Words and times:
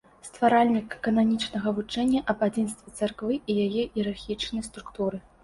Стваральнік 0.27 0.95
кананічнага 1.07 1.73
вучэння 1.81 2.23
аб 2.33 2.39
адзінстве 2.47 2.89
царквы 3.01 3.39
і 3.41 3.59
яе 3.67 3.85
іерархічнай 3.87 4.67
структуры. 4.71 5.25